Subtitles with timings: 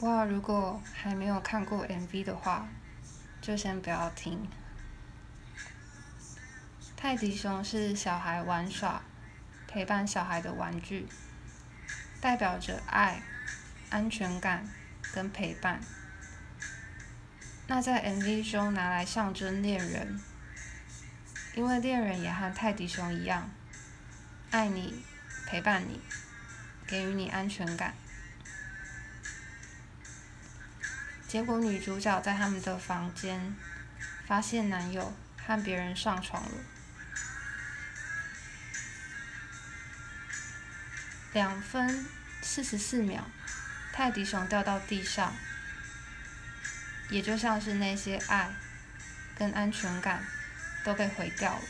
[0.00, 2.68] 哇，如果还没有看过 MV 的话，
[3.40, 4.48] 就先不要听。
[6.96, 9.02] 泰迪熊是小孩玩耍、
[9.66, 11.08] 陪伴小孩的玩具，
[12.20, 13.22] 代表着爱、
[13.90, 14.68] 安全感
[15.12, 15.80] 跟陪伴。
[17.66, 20.20] 那在 MV 中拿来象征恋人，
[21.56, 23.50] 因为恋人也和泰迪熊一样，
[24.52, 25.04] 爱你、
[25.44, 26.00] 陪伴你、
[26.86, 27.94] 给予你安全感。
[31.28, 33.54] 结果女主角在他们的房间
[34.26, 35.14] 发现男友
[35.46, 36.50] 和别人上床了。
[41.34, 42.06] 两分
[42.40, 43.22] 四十四秒，
[43.92, 45.34] 泰迪熊掉到地上，
[47.10, 48.50] 也就像是那些爱
[49.36, 50.24] 跟安全感
[50.82, 51.62] 都被毁掉了。